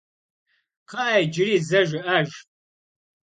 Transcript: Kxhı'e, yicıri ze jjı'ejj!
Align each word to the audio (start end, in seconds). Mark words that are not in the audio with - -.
Kxhı'e, 0.87 1.19
yicıri 1.21 1.55
ze 1.67 1.81
jjı'ejj! 1.89 2.33